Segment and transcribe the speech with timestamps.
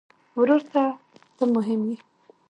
[0.39, 0.83] ورور ته
[1.37, 1.97] ته مهم یې.